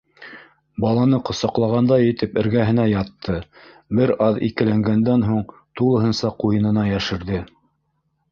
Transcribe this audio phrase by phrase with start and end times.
[0.83, 3.35] Баланы ҡосаҡлағандай итеп эргәһенә ятты,
[3.99, 5.43] бер аҙ икеләнгәндән һуң
[5.81, 7.43] тулыһынса ҡуйынына йәшерҙе.